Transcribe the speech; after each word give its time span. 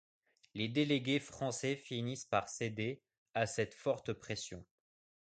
Les 0.55 0.67
délégués 0.67 1.19
français 1.19 1.75
finissent 1.75 2.25
par 2.25 2.49
céder 2.49 3.03
à 3.35 3.45
cette 3.45 3.75
forte 3.75 4.13
pression. 4.13 4.65